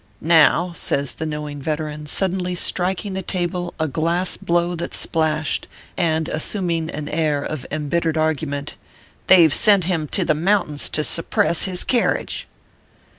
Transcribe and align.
Now," 0.33 0.73
says 0.75 1.11
the 1.11 1.27
knowing 1.27 1.61
veteran, 1.61 2.07
suddenly 2.07 2.55
striking 2.55 3.13
the 3.13 3.21
table 3.21 3.75
a 3.79 3.87
glass 3.87 4.35
blow 4.35 4.73
that 4.77 4.95
splashed, 4.95 5.67
and 5.95 6.27
as 6.27 6.41
suming 6.41 6.89
an 6.91 7.07
air 7.07 7.43
of 7.43 7.67
embittered 7.69 8.17
argument" 8.17 8.77
they 9.27 9.45
ve 9.45 9.53
sent 9.53 9.83
him 9.83 10.07
to 10.07 10.25
the 10.25 10.33
mountains 10.33 10.89
to 10.89 11.03
suppress 11.03 11.65
his 11.65 11.83
kerridge." 11.83 12.47